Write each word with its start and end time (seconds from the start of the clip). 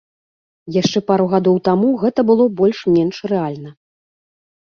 Яшчэ 0.81 0.99
пару 1.09 1.27
гадоў 1.33 1.59
таму 1.69 1.89
гэта 2.03 2.19
было 2.31 2.47
больш-менш 2.63 3.15
рэальна. 3.33 3.75